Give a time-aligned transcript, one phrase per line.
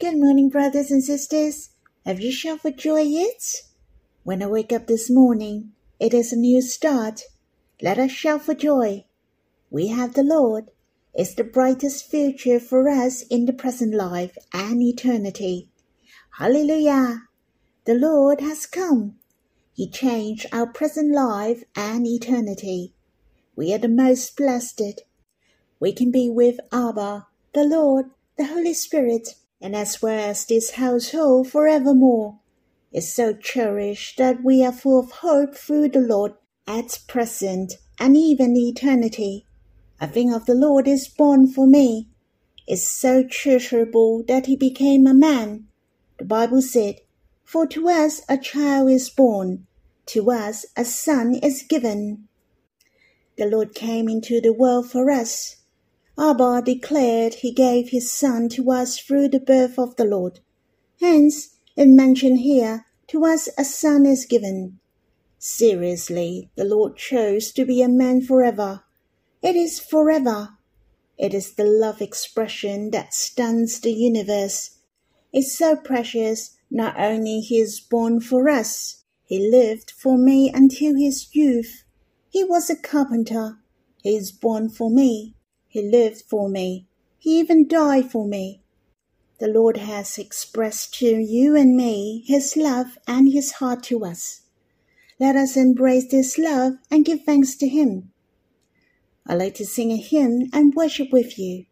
[0.00, 1.72] Good morning, brothers and sisters.
[2.06, 3.56] Have you shouted for joy yet?
[4.22, 7.24] When I wake up this morning, it is a new start.
[7.82, 9.04] Let us shout for joy.
[9.68, 10.70] We have the Lord.
[11.12, 15.68] It's the brightest future for us in the present life and eternity.
[16.38, 17.24] Hallelujah!
[17.84, 19.16] The Lord has come.
[19.74, 22.94] He changed our present life and eternity.
[23.54, 25.02] We are the most blessed.
[25.78, 28.06] We can be with Abba, the Lord,
[28.38, 32.38] the Holy Spirit, and as well as this household forevermore.
[32.92, 36.32] is so cherished that we are full of hope through the Lord
[36.66, 39.46] at present and even eternity.
[40.00, 42.08] I think of the Lord is born for me.
[42.66, 45.66] It's so treasurable that he became a man.
[46.18, 46.96] The Bible said,
[47.44, 49.66] For to us a child is born,
[50.06, 52.28] to us a son is given.
[53.36, 55.56] The Lord came into the world for us.
[56.22, 60.40] Abba declared he gave his son to us through the birth of the Lord.
[61.00, 64.78] Hence, it mentioned here, to us a son is given.
[65.38, 68.84] Seriously, the Lord chose to be a man forever.
[69.40, 70.58] It is forever.
[71.16, 74.78] It is the love expression that stuns the universe.
[75.32, 80.96] It's so precious, not only he is born for us, he lived for me until
[80.96, 81.84] his youth.
[82.28, 83.56] He was a carpenter.
[84.02, 85.34] He is born for me.
[85.70, 86.88] He lived for me.
[87.16, 88.60] He even died for me.
[89.38, 94.40] The Lord has expressed to you and me his love and his heart to us.
[95.20, 98.10] Let us embrace this love and give thanks to him.
[99.24, 101.66] I'd like to sing a hymn and worship with you.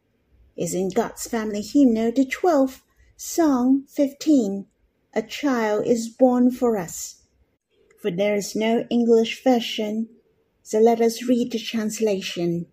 [0.56, 2.82] It's in God's Family Hymnal, the 12th,
[3.16, 4.66] Song 15.
[5.14, 7.22] A child is born for us.
[8.00, 10.08] For there is no English version,
[10.62, 12.66] so let us read the translation.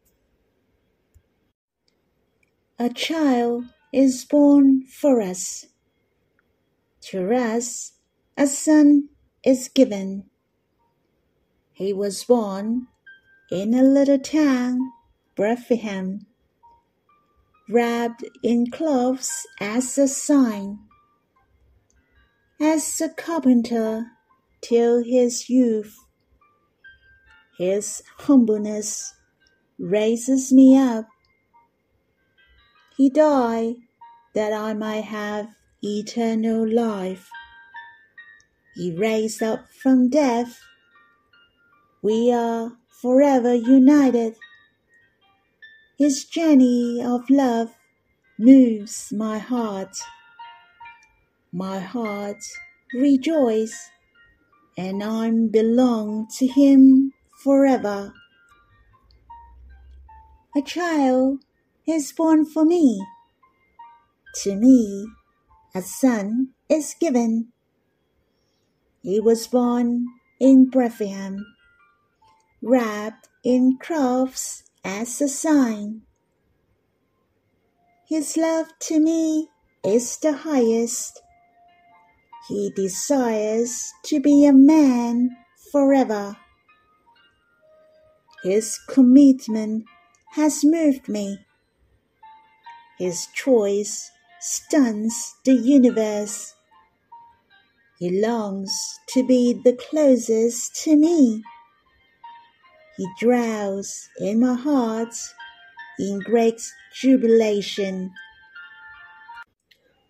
[2.77, 5.67] A child is born for us.
[7.03, 7.93] To us
[8.37, 9.07] a son
[9.45, 10.25] is given.
[11.71, 12.87] He was born
[13.49, 14.91] in a little town,
[15.37, 16.25] Bethlehem,
[17.69, 20.79] wrapped in cloths as a sign.
[22.59, 24.05] As a carpenter
[24.59, 25.95] till his youth,
[27.57, 29.13] his humbleness
[29.79, 31.07] raises me up
[32.97, 33.75] he died
[34.33, 35.49] that I might have
[35.83, 37.29] eternal life.
[38.75, 40.59] He raised up from death.
[42.01, 44.35] We are forever united.
[45.97, 47.69] His journey of love
[48.37, 49.95] moves my heart.
[51.53, 52.43] My heart
[52.93, 53.77] rejoices,
[54.77, 57.13] and I belong to him
[57.43, 58.13] forever.
[60.57, 61.39] A child
[61.87, 63.05] is born for me.
[64.43, 65.07] To me,
[65.73, 67.51] a son is given.
[69.01, 70.05] He was born
[70.39, 71.45] in Bethlehem,
[72.61, 76.01] wrapped in cloths as a sign.
[78.07, 79.49] His love to me
[79.83, 81.21] is the highest.
[82.47, 85.29] He desires to be a man
[85.71, 86.37] forever.
[88.43, 89.85] His commitment
[90.33, 91.39] has moved me.
[92.97, 96.53] His choice stuns the universe.
[97.99, 98.71] He longs
[99.09, 101.43] to be the closest to me.
[102.95, 105.13] He dwells in my heart
[105.99, 106.61] in great
[106.93, 108.13] jubilation.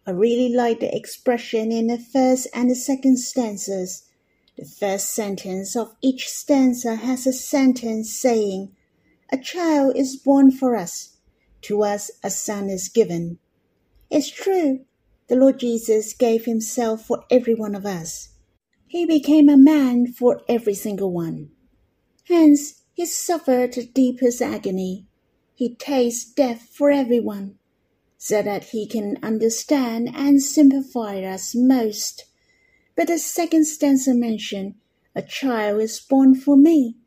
[0.05, 4.03] I really like the expression in the first and the second stanzas.
[4.57, 8.75] The first sentence of each stanza has a sentence saying,
[9.31, 11.14] A child is born for us
[11.65, 13.39] to us a son is given.
[14.09, 14.85] It's true,
[15.27, 18.29] the Lord Jesus gave himself for every one of us.
[18.87, 21.49] He became a man for every single one.
[22.27, 25.05] Hence, he suffered the deepest agony.
[25.53, 27.55] He tastes death for everyone,
[28.17, 32.25] so that he can understand and sympathize us most.
[32.95, 34.75] But the second stanza mentioned,
[35.15, 36.97] a child is born for me.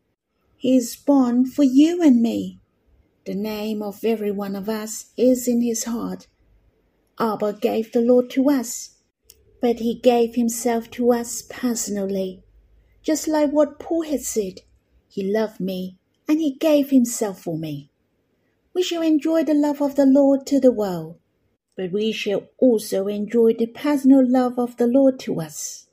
[0.56, 2.60] He is born for you and me.
[3.28, 6.28] The name of every one of us is in his heart.
[7.20, 8.96] Abba gave the Lord to us,
[9.60, 12.42] but he gave himself to us personally.
[13.02, 14.62] Just like what Paul had said,
[15.08, 17.90] he loved me and he gave himself for me.
[18.72, 21.18] We shall enjoy the love of the Lord to the world,
[21.76, 25.86] but we shall also enjoy the personal love of the Lord to us.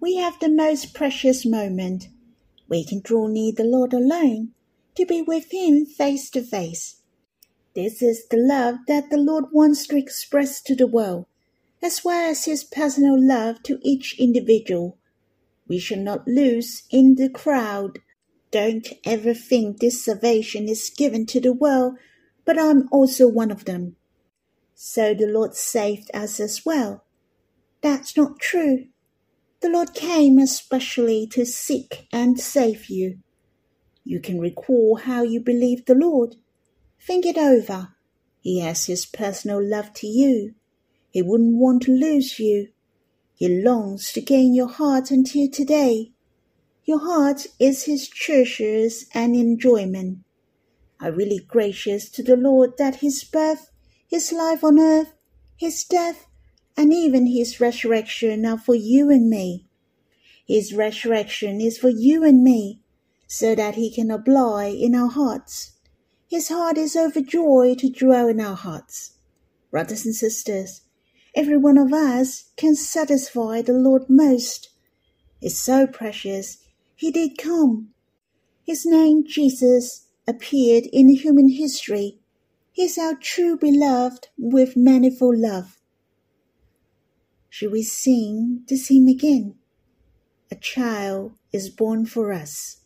[0.00, 2.08] We have the most precious moment.
[2.66, 4.54] We can draw near the Lord alone
[4.96, 7.00] to be with Him face to face.
[7.74, 11.26] This is the love that the Lord wants to express to the world,
[11.80, 14.98] as well as his personal love to each individual.
[15.68, 18.00] We shall not lose in the crowd.
[18.50, 21.94] Don't ever think this salvation is given to the world,
[22.44, 23.94] but I'm also one of them.
[24.74, 27.04] So the Lord saved us as well.
[27.82, 28.86] That's not true.
[29.60, 33.20] The Lord came especially to seek and save you.
[34.04, 36.36] You can recall how you believed the Lord.
[37.00, 37.94] Think it over.
[38.40, 40.54] He has his personal love to you.
[41.10, 42.68] He wouldn't want to lose you.
[43.34, 46.12] He longs to gain your heart until today.
[46.84, 50.18] Your heart is his treasures and enjoyment.
[50.98, 53.70] I really gracious to the Lord that his birth,
[54.06, 55.14] his life on earth,
[55.56, 56.26] his death,
[56.76, 59.66] and even his resurrection are for you and me.
[60.46, 62.80] His resurrection is for you and me,
[63.32, 65.74] so that he can abide in our hearts.
[66.28, 69.12] His heart is overjoyed to dwell in our hearts.
[69.70, 70.80] Brothers and sisters,
[71.36, 74.70] every one of us can satisfy the Lord most.
[75.40, 76.58] It's so precious.
[76.96, 77.90] He did come.
[78.66, 82.18] His name, Jesus, appeared in human history.
[82.72, 85.78] He is our true beloved with manifold love.
[87.48, 89.54] Should we sing this hymn again?
[90.50, 92.79] A child is born for us.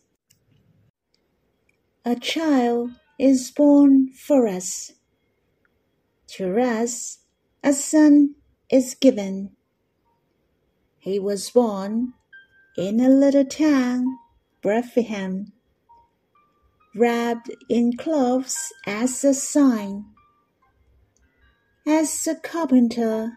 [2.07, 4.91] A child is born for us.
[6.37, 7.17] To us,
[7.63, 8.35] a son
[8.69, 9.55] is given.
[10.99, 12.13] He was born
[12.77, 14.05] in a little town,
[14.61, 15.51] Bethlehem,
[16.95, 20.05] wrapped in cloths as a sign.
[21.87, 23.31] As a carpenter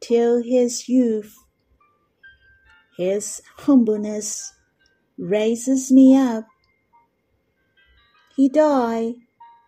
[0.00, 1.36] till his youth,
[2.96, 4.54] his humbleness
[5.16, 6.46] raises me up.
[8.38, 9.14] He died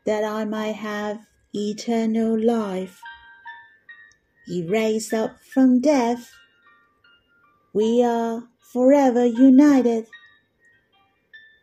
[0.06, 3.00] that I might have eternal life.
[4.46, 6.30] He raised up from death.
[7.72, 10.06] We are forever united.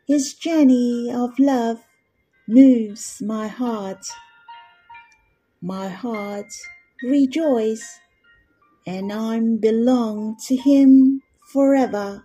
[0.06, 1.78] His journey of love
[2.46, 4.04] moves my heart.
[5.62, 6.52] My heart
[7.02, 7.88] rejoices,
[8.86, 11.22] and I belong to him
[11.54, 12.22] forever.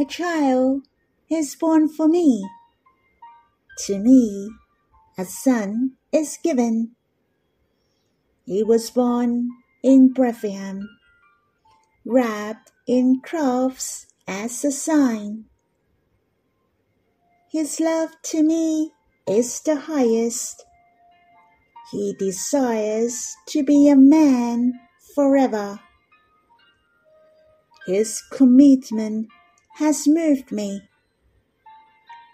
[0.00, 0.88] A child
[1.32, 2.46] is born for me.
[3.86, 4.50] To me,
[5.16, 6.92] a son is given.
[8.44, 9.48] He was born
[9.82, 10.88] in Bethlehem,
[12.04, 15.46] wrapped in cloths as a sign.
[17.50, 18.92] His love to me
[19.26, 20.64] is the highest.
[21.90, 24.72] He desires to be a man
[25.14, 25.80] forever.
[27.86, 29.28] His commitment
[29.76, 30.88] has moved me.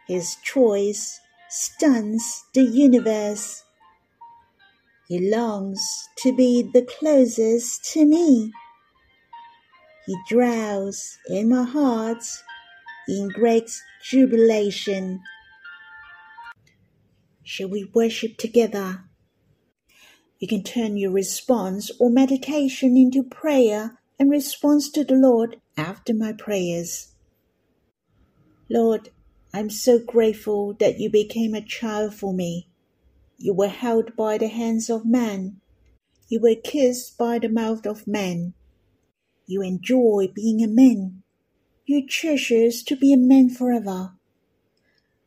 [0.08, 1.20] His choice
[1.50, 3.62] stuns the universe.
[5.06, 8.50] He longs to be the closest to me.
[10.06, 12.24] He dwells in my heart
[13.06, 13.70] in great
[14.02, 15.20] jubilation.
[17.44, 19.04] Shall we worship together?
[20.38, 26.14] You can turn your response or meditation into prayer in response to the Lord after
[26.14, 27.08] my prayers.
[28.70, 29.10] Lord,
[29.52, 32.68] I'm so grateful that you became a child for me.
[33.38, 35.60] You were held by the hands of man.
[36.28, 38.54] You were kissed by the mouth of man.
[39.46, 41.22] You enjoy being a man.
[41.86, 44.12] You treasure to be a man forever.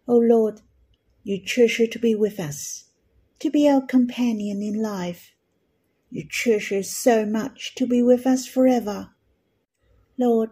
[0.07, 0.61] O oh Lord,
[1.23, 2.85] you treasure to be with us,
[3.39, 5.31] to be our companion in life.
[6.11, 9.11] You treasure so much to be with us forever.
[10.17, 10.51] Lord,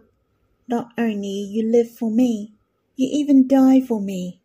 [0.66, 2.54] not only you live for me,
[3.00, 4.42] you even die for me.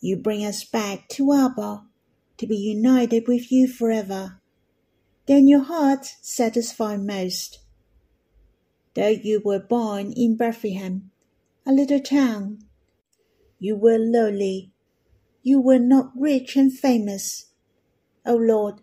[0.00, 1.84] You bring us back to Abba,
[2.36, 4.40] to be united with you forever.
[5.26, 7.60] Then your heart satisfied most.
[8.94, 11.10] Though you were born in Bethlehem,
[11.66, 12.64] a little town,
[13.58, 14.72] you were lowly.
[15.42, 17.46] You were not rich and famous.
[18.26, 18.82] O Lord,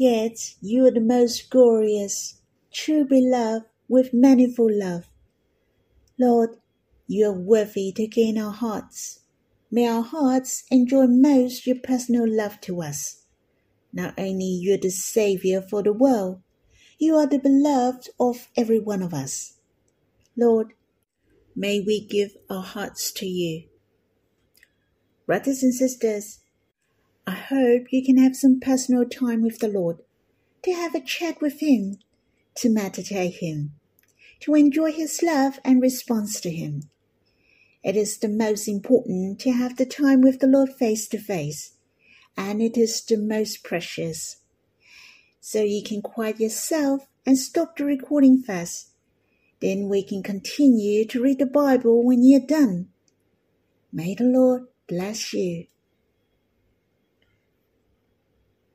[0.00, 2.40] Yet you are the most glorious,
[2.72, 5.10] true beloved with manifold love.
[6.18, 6.56] Lord,
[7.10, 9.18] you are worthy to gain our hearts.
[9.68, 13.24] May our hearts enjoy most your personal love to us.
[13.92, 16.40] Not only you are the Saviour for the world,
[17.00, 19.58] you are the beloved of every one of us.
[20.36, 20.74] Lord,
[21.56, 23.64] may we give our hearts to you.
[25.26, 26.38] Brothers and sisters,
[27.26, 29.98] I hope you can have some personal time with the Lord,
[30.62, 31.98] to have a chat with Him,
[32.58, 33.72] to meditate Him,
[34.42, 36.84] to enjoy His love and response to Him.
[37.82, 41.72] It is the most important to have the time with the Lord face to face,
[42.36, 44.36] and it is the most precious.
[45.40, 48.90] so you can quiet yourself and stop the recording first.
[49.60, 52.88] Then we can continue to read the Bible when you're done.
[53.92, 55.66] May the Lord bless you.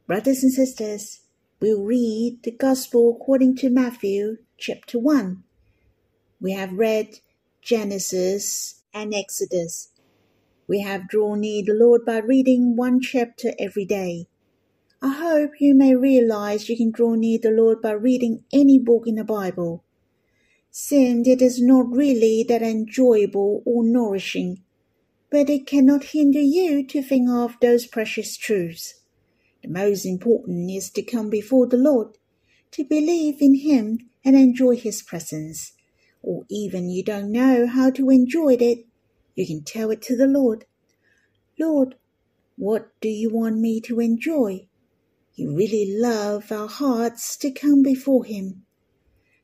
[0.08, 1.22] Brothers and sisters,
[1.60, 5.44] we'll read the Gospel according to Matthew chapter 1.
[6.40, 7.20] We have read
[7.62, 9.90] Genesis and Exodus.
[10.68, 14.28] We have drawn near the Lord by reading one chapter every day.
[15.02, 19.04] I hope you may realize you can draw near the Lord by reading any book
[19.06, 19.84] in the Bible.
[20.72, 24.64] Since it is not really that enjoyable or nourishing,
[25.30, 29.02] but it cannot hinder you to think of those precious truths.
[29.62, 32.18] The most important is to come before the Lord,
[32.72, 35.74] to believe in Him and enjoy His presence.
[36.26, 38.88] Or even you don't know how to enjoy it,
[39.36, 40.66] you can tell it to the Lord.
[41.60, 41.98] Lord,
[42.58, 44.68] what do you want me to enjoy?
[45.36, 48.66] You really love our hearts to come before Him.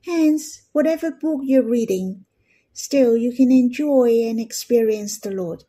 [0.06, 2.26] Hence, whatever book you're reading,
[2.74, 5.66] still you can enjoy and experience the Lord.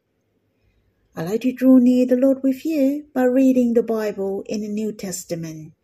[1.14, 4.68] I like to draw near the Lord with you by reading the Bible in the
[4.68, 5.74] New Testament.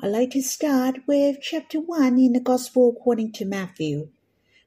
[0.00, 4.08] I like to start with chapter 1 in the Gospel according to Matthew.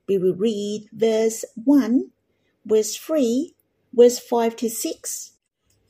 [0.08, 2.12] We will read verse 1,
[2.66, 3.56] verse 3,
[3.94, 5.32] verse 5 to 6,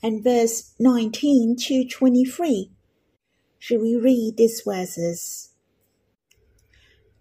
[0.03, 2.71] and verse 19 to 23.
[3.59, 5.49] Shall we read these verses?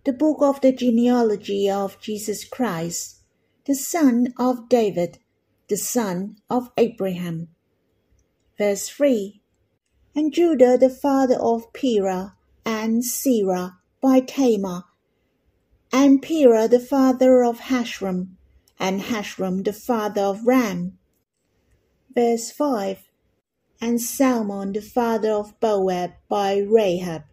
[0.05, 3.21] The book of the genealogy of Jesus Christ,
[3.65, 5.19] the son of David
[5.71, 7.47] the son of Abraham.
[8.59, 9.40] Verse 3
[10.15, 12.31] And Judah the father of Perez
[12.65, 14.85] and Zerah by Tamar,
[15.93, 18.37] and Perez the father of Hezron,
[18.79, 20.99] and Hezron the father of Ram.
[22.15, 23.09] Verse 5
[23.81, 27.25] And Salmon the father of Boaz by Rahab,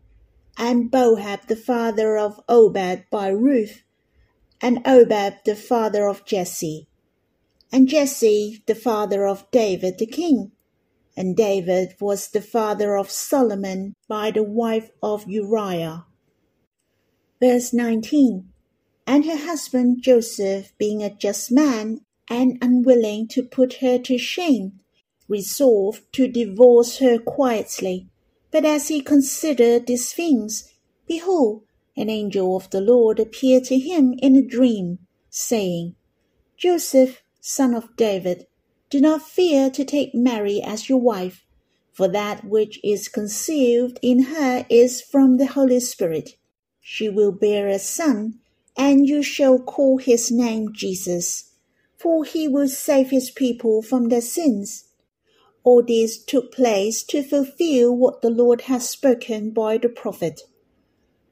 [0.58, 3.82] and Boaz the father of Obed by Ruth,
[4.62, 6.88] and Obed the father of Jesse
[7.72, 10.52] and Jesse the father of David the king.
[11.18, 16.06] And David was the father of Solomon by the wife of Uriah.
[17.42, 18.48] Verse 19
[19.08, 24.80] And her husband Joseph, being a just man and unwilling to put her to shame,
[25.28, 28.08] resolved to divorce her quietly.
[28.52, 30.72] But as he considered these things,
[31.08, 31.64] behold,
[31.96, 35.00] an angel of the Lord appeared to him in a dream,
[35.32, 35.96] saying,
[36.58, 38.46] Joseph, son of David,
[38.90, 41.46] do not fear to take Mary as your wife,
[41.92, 46.32] for that which is conceived in her is from the Holy Spirit.
[46.80, 48.40] She will bear a son,
[48.78, 51.52] and you shall call his name Jesus,
[51.98, 54.86] for he will save his people from their sins.
[55.64, 60.42] All this took place to fulfill what the Lord has spoken by the prophet.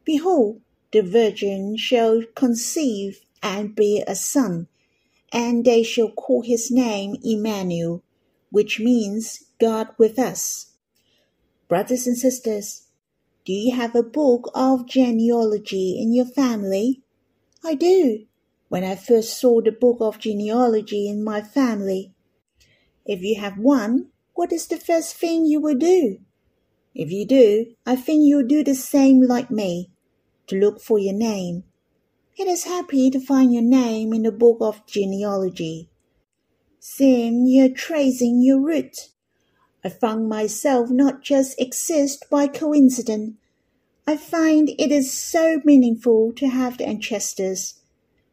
[0.04, 4.68] Behold, the virgin shall conceive and bear a son
[5.36, 8.02] and they shall call his name Emmanuel,
[8.52, 10.72] which means God with us.
[11.68, 12.88] Brothers and sisters,
[13.44, 17.04] do you have a book of genealogy in your family?
[17.66, 18.28] I do.
[18.70, 22.14] When I first saw the book of genealogy in my family.
[23.06, 26.20] If you have one, what is the first thing you will do?
[26.94, 29.92] If you do, I think you'll do the same like me,
[30.48, 31.66] to look for your name
[32.38, 35.90] it is happy to find your name in the book of genealogy.
[36.80, 39.10] Seeing you're tracing your root.
[39.86, 43.36] I found myself not just exist by coincidence.
[44.06, 47.80] I find it is so meaningful to have the ancestors.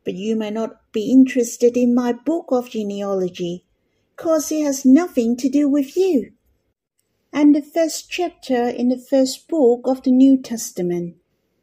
[0.04, 3.64] But you may not be interested in my book of genealogy,
[4.16, 6.32] cause it has nothing to do with you.
[7.32, 11.16] And the first chapter in the first book of the New Testament,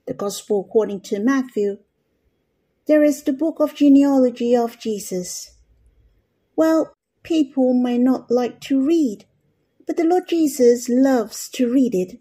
[0.07, 1.79] the Gospel according to Matthew,
[2.89, 5.51] there is the book of genealogy of Jesus.
[6.55, 6.91] Well,
[7.21, 9.25] people may not like to read,
[9.85, 12.19] but the Lord Jesus loves to read it.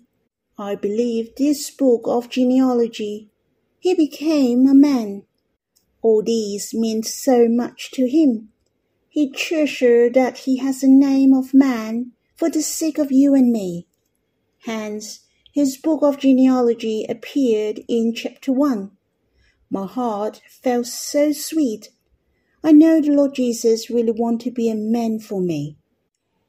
[0.58, 3.30] I believe this book of genealogy,
[3.80, 5.22] he became a man.
[6.02, 8.50] All these mean so much to him.
[9.08, 13.50] He treasured that he has a name of man for the sake of you and
[13.50, 13.86] me.
[14.66, 15.20] Hence,
[15.50, 18.97] his book of genealogy appeared in chapter 1.
[19.70, 21.90] My heart felt so sweet.
[22.64, 25.76] I know the Lord Jesus really wanted to be a man for me.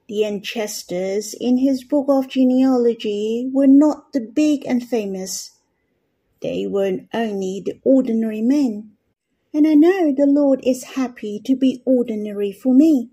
[0.08, 5.52] The ancestors in his book of genealogy were not the big and famous.
[6.42, 8.94] They were only the ordinary men.
[9.54, 13.10] And I know the Lord is happy to be ordinary for me.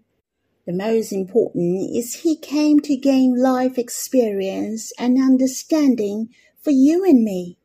[0.67, 6.29] The most important is he came to gain life experience and understanding
[6.61, 7.59] for you and me.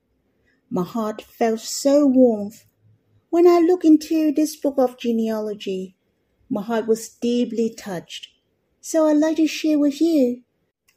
[0.73, 2.51] My heart felt so warm
[3.29, 5.97] when I look into this book of genealogy.
[6.49, 8.29] My heart was deeply touched.
[8.79, 10.43] So I'd like to share with you.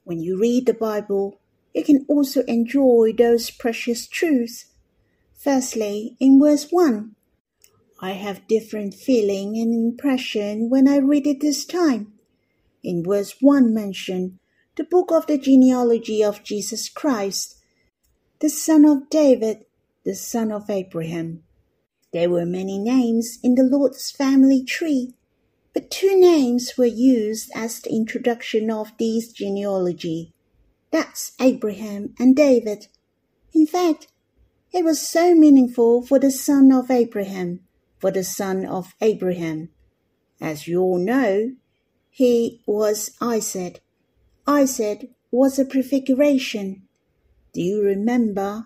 [0.05, 1.41] When you read the Bible,
[1.75, 4.67] you can also enjoy those precious truths.
[5.35, 7.17] Firstly, in verse 1,
[8.01, 12.13] I have different feeling and impression when I read it this time.
[12.85, 14.39] In verse 1 mention
[14.77, 17.54] the book of the genealogy of Jesus Christ,
[18.41, 19.65] the son of David,
[20.05, 21.43] the son of Abraham.
[22.13, 25.15] There were many names in the Lord's family tree,
[25.73, 30.33] but two names were used as the introduction of this genealogy.
[30.91, 32.89] That's Abraham and David.
[33.53, 34.09] In fact,
[34.73, 37.61] it was so meaningful for the son of Abraham
[38.05, 39.71] for the son of Abraham.
[40.39, 41.53] As you all know,
[42.11, 43.83] he was Isaac.
[44.47, 46.83] Isaac was a prefiguration.
[47.55, 48.65] Do you remember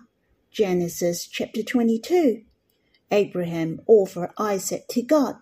[0.49, 2.41] Genesis chapter 22?
[3.11, 5.35] Abraham offered Isaac to God.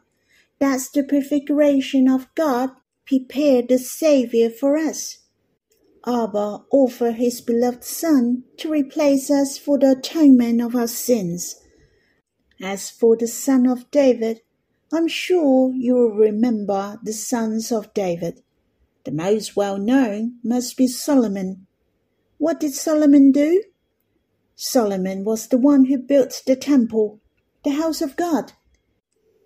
[0.59, 2.71] That's the prefiguration of God
[3.05, 5.19] prepared the Savior for us.
[6.05, 11.55] Abba offered his beloved Son to replace us for the atonement of our sins.
[12.61, 14.41] As for the son of David,
[14.91, 18.41] I'm sure you will remember the sons of David.
[19.05, 21.67] The most well known must be Solomon.
[22.37, 23.63] What did Solomon do?
[24.55, 27.19] Solomon was the one who built the temple,
[27.63, 28.53] the house of God.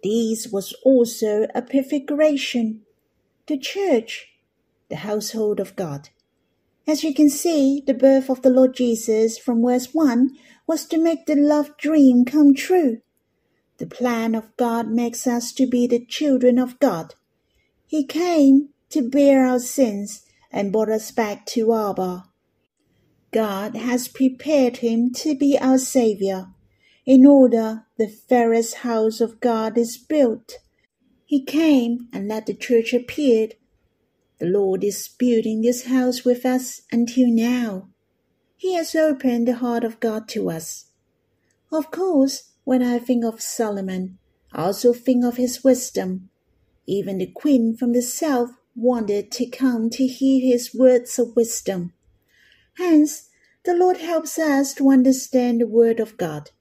[0.04, 2.82] This was also a prefiguration,
[3.48, 4.28] the church,
[4.90, 6.10] the household of God.
[6.88, 10.32] As you can see, the birth of the Lord Jesus from verse 1
[10.68, 12.98] was to make the love dream come true.
[13.78, 17.16] The plan of God makes us to be the children of God.
[17.88, 22.26] He came to bear our sins and brought us back to Abba.
[23.32, 26.48] God has prepared him to be our Savior.
[27.06, 30.58] In order the fairest house of God is built.
[31.26, 33.50] He came and let the church appear
[34.42, 37.90] the Lord is building this house with us until now.
[38.58, 40.88] He has opened the heart of God to us.
[41.72, 44.18] Of course, when I think of Solomon,
[44.52, 46.30] I also think of his wisdom.
[46.88, 51.94] Even the queen from the south wanted to come to hear his words of wisdom.
[52.78, 53.30] Hence,
[53.64, 56.52] the Lord helps us to understand the word of God.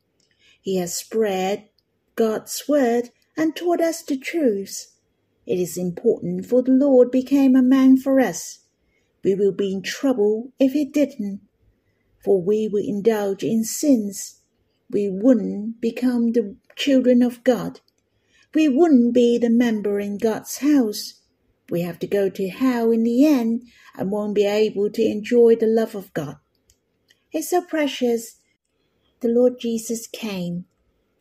[0.61, 1.69] He has spread
[2.17, 4.95] God's word and taught us the truths.
[5.47, 8.67] It is important for the Lord became a man for us.
[9.25, 11.41] We will be in trouble if he didn't,
[12.23, 14.41] for we will indulge in sins.
[14.91, 17.81] We wouldn't become the children of God.
[18.55, 21.20] We wouldn't be the member in God's house.
[21.71, 23.63] We have to go to hell in the end
[23.97, 26.37] and won't be able to enjoy the love of God.
[27.33, 28.39] It's so precious.
[29.21, 30.65] The Lord Jesus came.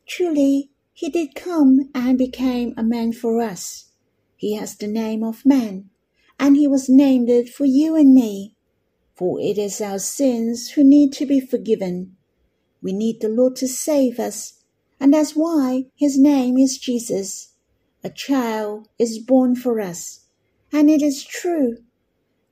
[0.08, 3.92] Truly, he did come and became a man for us.
[4.36, 5.90] He has the name of man,
[6.40, 8.56] and he was named it for you and me.
[9.16, 12.16] For it is our sins who need to be forgiven.
[12.82, 14.64] We need the Lord to save us,
[15.00, 17.54] and that's why his name is Jesus.
[18.04, 20.26] A child is born for us,
[20.72, 21.78] and it is true.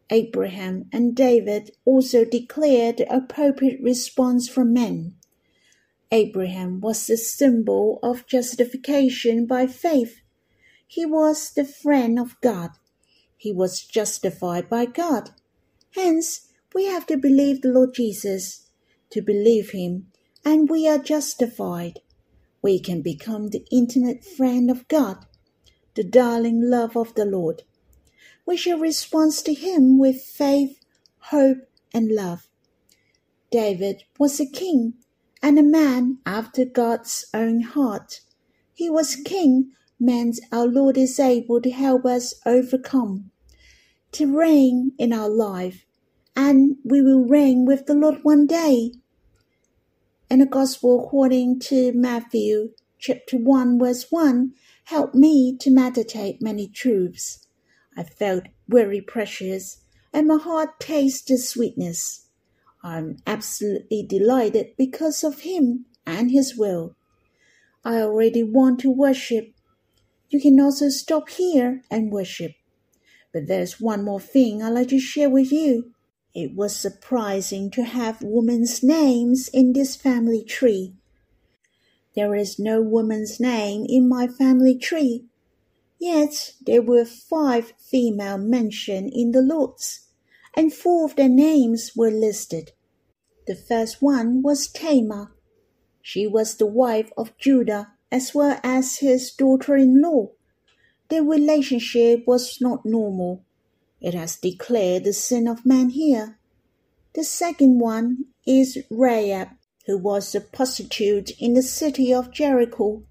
[0.10, 5.16] Abraham and David also declared the appropriate response from men.
[6.12, 10.22] Abraham was the symbol of justification by faith
[10.88, 12.72] he was the friend of God.
[13.36, 15.32] He was justified by God.
[15.92, 18.68] Hence, we have to believe the Lord Jesus,
[19.10, 20.08] to believe Him,
[20.46, 22.00] and we are justified.
[22.62, 25.26] We can become the intimate friend of God,
[25.96, 27.64] the darling love of the Lord.
[28.48, 30.80] We shall respond to Him with faith,
[31.20, 32.48] hope, and love.
[33.52, 34.94] David was a king
[35.44, 38.22] and a man after God's own heart.
[38.74, 43.32] He was king means our Lord is able to help us overcome,
[44.14, 45.86] to reign in our life,
[46.34, 48.94] and we will reign with the Lord one day.
[50.30, 54.54] In the Gospel according to Matthew chapter 1 verse 1
[54.86, 57.47] helped me to meditate many truths.
[57.98, 59.82] I felt very precious
[60.14, 62.28] and my heart tasted sweetness.
[62.82, 66.96] I'm absolutely delighted because of him and his will.
[67.84, 69.54] I already want to worship
[70.30, 72.54] you can also stop here and worship.
[73.32, 75.94] But there's one more thing I'd like to share with you.
[76.34, 80.94] It was surprising to have women's names in this family tree.
[82.16, 85.26] There is no woman's name in my family tree.
[86.00, 90.08] Yet there were five female mentioned in the Lord's,
[90.56, 92.72] and four of their names were listed.
[93.48, 95.32] The first one was Tamar.
[96.02, 100.30] She was the wife of Judah as well as his daughter-in-law.
[101.10, 103.44] Their relationship was not normal.
[104.00, 106.38] It has declared the sin of man here.
[107.14, 109.50] The second one is Rahab,
[109.86, 113.04] who was a prostitute in the city of Jericho,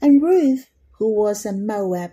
[0.00, 2.10] and Ruth, who was a Moab.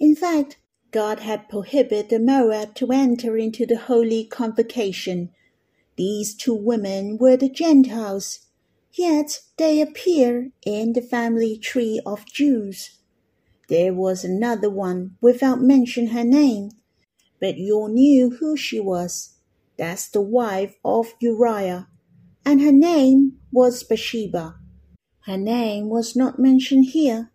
[0.00, 0.58] In fact,
[0.90, 5.30] God had prohibited the Moab to enter into the holy convocation.
[5.96, 8.40] These two women were the Gentiles,
[8.92, 12.98] yet they appear in the family tree of Jews.
[13.68, 16.70] There was another one without mention her name,
[17.40, 19.34] but you all knew who she was.
[19.76, 21.88] That's the wife of Uriah,
[22.44, 24.56] and her name was Bathsheba.
[25.26, 27.32] Her name was not mentioned here.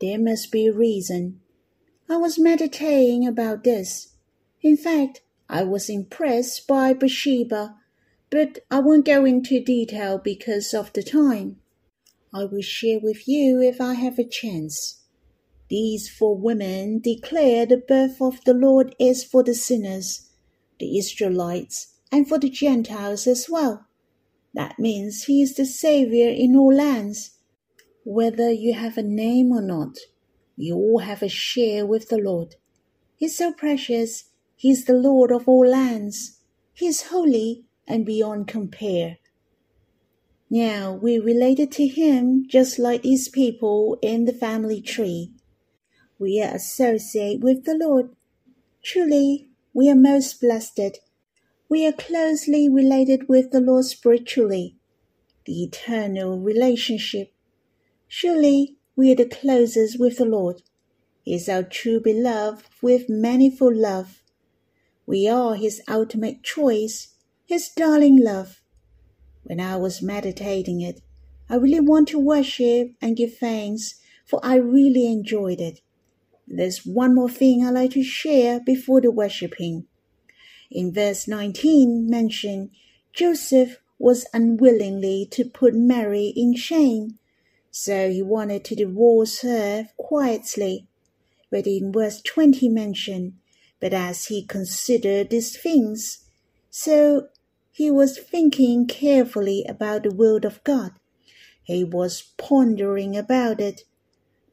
[0.00, 1.40] There must be a reason.
[2.08, 4.14] I was meditating about this.
[4.62, 7.74] In fact, I was impressed by Bathsheba,
[8.30, 11.56] but I won't go into detail because of the time.
[12.32, 15.02] I will share with you if I have a chance.
[15.68, 20.30] These four women declare the birth of the Lord is for the sinners,
[20.78, 23.86] the Israelites, and for the Gentiles as well.
[24.54, 27.32] That means he is the Savior in all lands.
[28.04, 29.96] Whether you have a name or not,
[30.56, 32.56] you all have a share with the Lord.
[33.16, 34.24] He's so precious.
[34.56, 36.38] He's the Lord of all lands.
[36.72, 39.18] He is holy and beyond compare.
[40.48, 45.32] Now we related to him just like these people in the family tree.
[46.18, 48.10] We are associated with the Lord.
[48.82, 51.00] Truly, we are most blessed.
[51.68, 54.76] We are closely related with the Lord spiritually.
[55.44, 57.34] The eternal relationship.
[58.08, 60.62] Surely we are the closest with the Lord.
[61.22, 64.22] He is our true beloved with manifold love.
[65.04, 67.08] We are his ultimate choice,
[67.44, 68.62] his darling love.
[69.42, 71.02] When I was meditating it,
[71.50, 75.80] I really want to worship and give thanks, for I really enjoyed it.
[76.48, 79.86] There's one more thing I like to share before the worshiping.
[80.70, 82.70] In verse 19 mentioned
[83.12, 87.18] Joseph was unwillingly to put Mary in shame
[87.78, 90.88] so he wanted to divorce her quietly.
[91.50, 93.34] But in verse 20 mentioned,
[93.80, 96.24] but as he considered these things,
[96.70, 97.28] so
[97.70, 100.92] he was thinking carefully about the will of God.
[101.64, 103.82] He was pondering about it.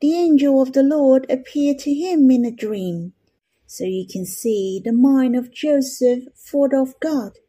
[0.01, 3.13] The angel of the Lord appeared to him in a dream.
[3.65, 7.39] So you can see the mind of Joseph thought of God,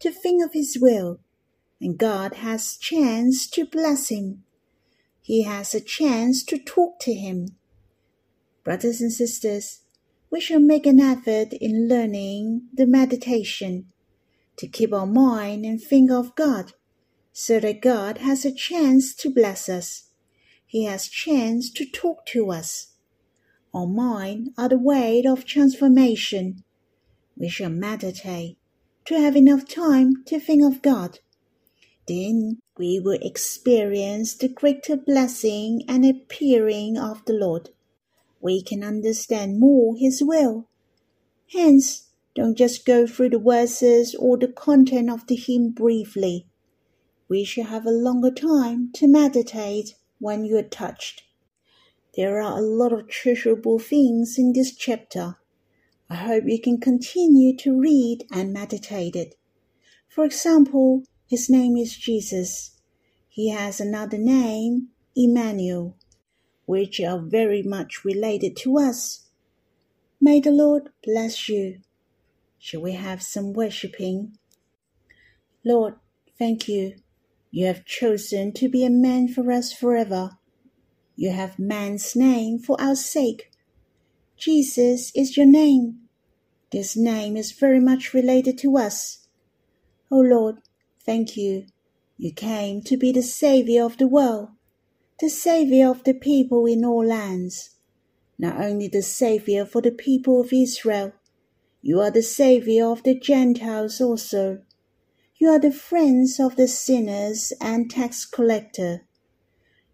[0.00, 1.20] to think of his will,
[1.80, 4.42] and God has chance to bless him
[5.30, 7.46] he has a chance to talk to him.
[8.64, 9.82] Brothers and sisters,
[10.28, 13.92] we shall make an effort in learning the meditation
[14.56, 16.72] to keep our mind and think of God
[17.32, 20.08] so that God has a chance to bless us.
[20.66, 22.94] He has chance to talk to us.
[23.72, 26.64] Our mind are the way of transformation.
[27.36, 28.58] We shall meditate
[29.04, 31.20] to have enough time to think of God
[32.10, 37.70] then we will experience the greater blessing and appearing of the Lord.
[38.40, 40.66] We can understand more His will.
[41.52, 46.46] Hence, don't just go through the verses or the content of the hymn briefly.
[47.28, 51.22] We shall have a longer time to meditate when you are touched.
[52.16, 55.36] There are a lot of treasurable things in this chapter.
[56.08, 59.36] I hope you can continue to read and meditate it.
[60.08, 62.72] For example, his name is Jesus.
[63.28, 65.96] He has another name, Emmanuel,
[66.66, 69.28] which are very much related to us.
[70.20, 71.82] May the Lord bless you.
[72.58, 74.38] Shall we have some worshipping?
[75.64, 75.94] Lord,
[76.36, 76.96] thank you.
[77.52, 80.36] You have chosen to be a man for us forever.
[81.14, 83.52] You have man's name for our sake.
[84.36, 86.08] Jesus is your name.
[86.72, 89.28] This name is very much related to us.
[90.10, 90.56] O oh Lord,
[91.10, 91.66] Thank you.
[92.18, 94.50] You came to be the Saviour of the world,
[95.18, 97.70] the Saviour of the people in all lands.
[98.38, 101.10] Not only the Saviour for the people of Israel,
[101.82, 104.62] you are the Saviour of the Gentiles also.
[105.36, 109.00] You are the friends of the sinners and tax collector.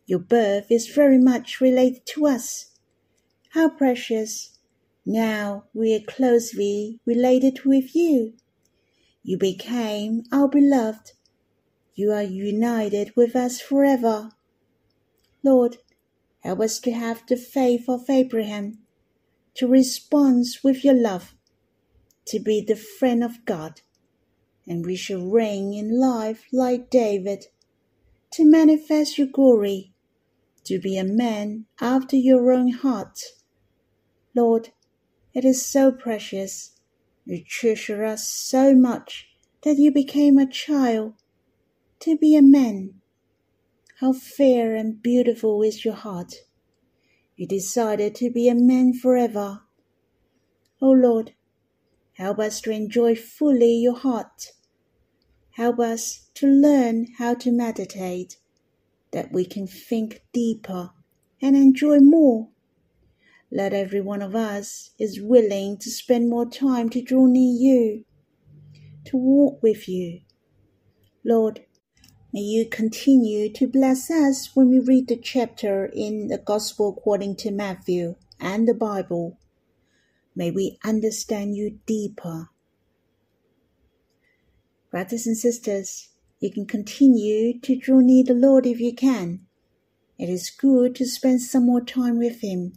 [0.04, 2.72] Your birth is very much related to us.
[3.54, 4.58] How precious!
[5.06, 8.34] Now we are closely related with you.
[9.28, 11.10] You became our beloved.
[11.96, 14.30] You are united with us forever.
[15.42, 15.78] Lord,
[16.44, 18.78] help us to have the faith of Abraham,
[19.54, 21.34] to respond with your love,
[22.26, 23.80] to be the friend of God,
[24.64, 27.46] and we shall reign in life like David,
[28.30, 29.92] to manifest your glory,
[30.62, 33.18] to be a man after your own heart.
[34.36, 34.68] Lord,
[35.34, 36.75] it is so precious.
[37.26, 39.28] You treasure us so much
[39.62, 41.14] that you became a child
[41.98, 43.00] to be a man.
[43.98, 46.34] How fair and beautiful is your heart.
[47.34, 49.62] You decided to be a man forever.
[50.80, 51.32] O oh Lord,
[52.12, 54.52] help us to enjoy fully your heart.
[55.50, 58.36] Help us to learn how to meditate,
[59.10, 60.90] that we can think deeper
[61.42, 62.50] and enjoy more.
[63.50, 68.04] Let every one of us is willing to spend more time to draw near you,
[69.04, 70.20] to walk with you.
[71.24, 71.66] Lord,
[72.36, 77.36] May you continue to bless us when we read the chapter in the Gospel according
[77.36, 79.38] to Matthew and the Bible.
[80.34, 82.50] May we understand you deeper.
[84.90, 89.46] Brothers and sisters, you can continue to draw near the Lord if you can.
[90.18, 92.74] It is good to spend some more time with Him.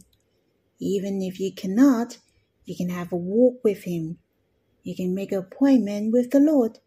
[0.80, 2.18] Even if you cannot,
[2.64, 4.18] you can have a walk with Him.
[4.82, 6.78] You can make an appointment with the Lord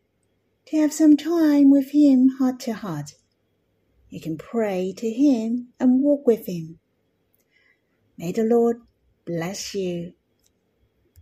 [0.68, 3.14] to have some time with Him heart to heart.
[4.10, 6.80] You can pray to Him and walk with Him.
[8.18, 8.82] May the Lord
[9.26, 10.14] bless you.